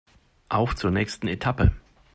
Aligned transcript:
Auf 0.49 0.75
zur 0.75 0.89
nächsten 0.89 1.27
Etappe! 1.27 1.73